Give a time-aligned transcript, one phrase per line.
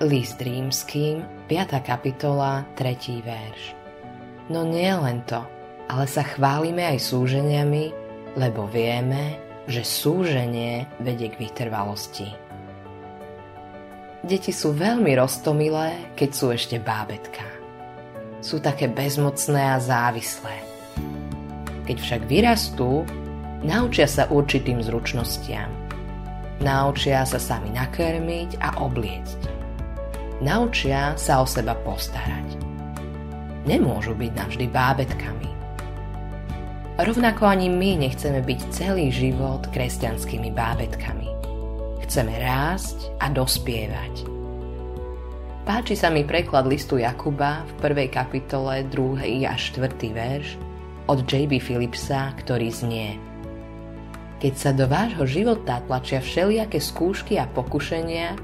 [0.00, 1.76] List rímským, 5.
[1.84, 3.20] kapitola, 3.
[3.20, 3.76] verš.
[4.48, 5.44] No nie len to,
[5.92, 7.92] ale sa chválime aj súženiami,
[8.32, 9.36] lebo vieme,
[9.68, 12.32] že súženie vedie k vytrvalosti.
[14.24, 17.44] Deti sú veľmi roztomilé, keď sú ešte bábetka.
[18.40, 20.64] Sú také bezmocné a závislé.
[21.84, 23.04] Keď však vyrastú,
[23.60, 25.68] naučia sa určitým zručnostiam.
[26.64, 29.59] Naučia sa sami nakrmiť a obliecť
[30.40, 32.56] naučia sa o seba postarať.
[33.68, 35.48] Nemôžu byť navždy bábetkami.
[37.00, 41.28] Rovnako ani my nechceme byť celý život kresťanskými bábetkami.
[42.04, 44.28] Chceme rásť a dospievať.
[45.64, 49.44] Páči sa mi preklad listu Jakuba v prvej kapitole 2.
[49.44, 49.86] a 4.
[50.12, 50.58] verš
[51.06, 51.60] od J.B.
[51.60, 53.20] Philipsa, ktorý znie
[54.40, 58.34] Keď sa do vášho života tlačia všelijaké skúšky a pokušenia,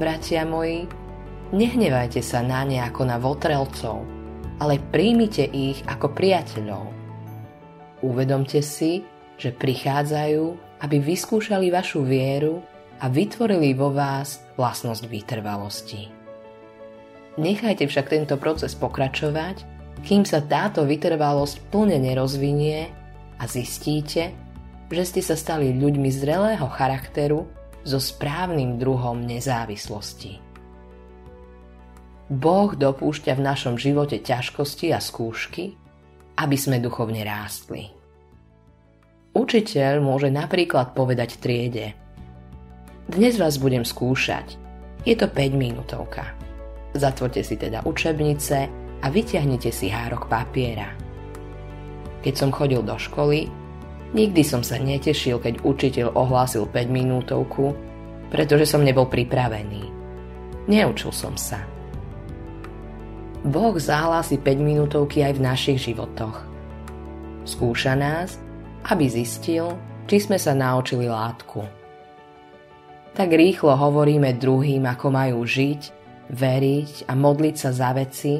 [0.00, 0.88] bratia moji,
[1.52, 4.08] Nehnevajte sa na ne ako na votrelcov,
[4.56, 6.88] ale príjmite ich ako priateľov.
[8.00, 9.04] Uvedomte si,
[9.36, 10.44] že prichádzajú,
[10.80, 12.64] aby vyskúšali vašu vieru
[13.04, 16.08] a vytvorili vo vás vlastnosť vytrvalosti.
[17.36, 19.68] Nechajte však tento proces pokračovať,
[20.08, 22.88] kým sa táto vytrvalosť plne nerozvinie
[23.36, 24.32] a zistíte,
[24.88, 27.44] že ste sa stali ľuďmi zrelého charakteru
[27.84, 30.51] so správnym druhom nezávislosti.
[32.32, 35.76] Boh dopúšťa v našom živote ťažkosti a skúšky,
[36.40, 37.92] aby sme duchovne rástli.
[39.36, 41.92] Učiteľ môže napríklad povedať triede
[43.04, 44.56] Dnes vás budem skúšať.
[45.04, 46.32] Je to 5 minútovka.
[46.96, 48.58] Zatvorte si teda učebnice
[49.04, 50.88] a vyťahnite si hárok papiera.
[52.24, 53.44] Keď som chodil do školy,
[54.16, 57.76] nikdy som sa netešil, keď učiteľ ohlásil 5 minútovku,
[58.32, 59.84] pretože som nebol pripravený.
[60.64, 61.81] Neučil som sa.
[63.42, 66.46] Boh zahlási 5 minútovky aj v našich životoch.
[67.42, 68.38] Skúša nás,
[68.86, 69.74] aby zistil,
[70.06, 71.66] či sme sa naučili látku.
[73.18, 75.80] Tak rýchlo hovoríme druhým, ako majú žiť,
[76.30, 78.38] veriť a modliť sa za veci,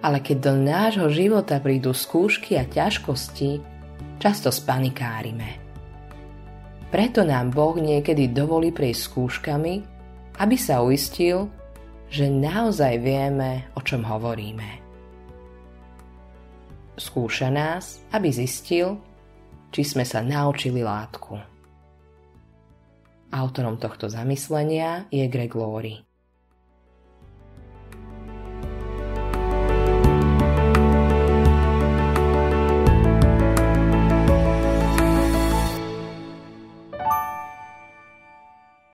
[0.00, 3.50] ale keď do nášho života prídu skúšky a ťažkosti,
[4.22, 5.58] často spanikárime.
[6.86, 9.74] Preto nám Boh niekedy dovolí prejsť skúškami,
[10.38, 11.50] aby sa uistil,
[12.10, 14.82] že naozaj vieme, o čom hovoríme.
[16.98, 18.98] Skúša nás, aby zistil,
[19.70, 21.38] či sme sa naučili látku.
[23.30, 26.09] Autorom tohto zamyslenia je Greg Laurie.